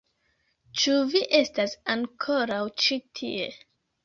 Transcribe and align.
Ĉu 0.83 0.93
vi 1.11 1.21
estas 1.41 1.75
ankoraŭ 1.97 2.59
ĉi 2.87 2.99
tie? 3.21 3.53